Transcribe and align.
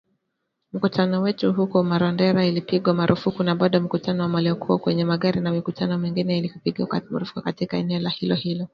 “Mkutano 0.73 1.21
wetu 1.21 1.53
huko 1.53 1.83
Marondera 1.83 2.47
ulipigwa 2.47 2.93
marufuku 2.93 3.43
na 3.43 3.55
bado 3.55 3.81
mkutano 3.81 4.23
wa 4.23 4.33
waliokuwa 4.33 4.77
kwenye 4.77 5.05
magari 5.05 5.41
na 5.41 5.51
mikutano 5.51 5.97
mingine 5.97 6.33
haikupigwa 6.39 7.01
marufuku 7.11 7.41
katika 7.41 7.77
eneo 7.77 8.09
hilo 8.09 8.35
hilo. 8.35 8.67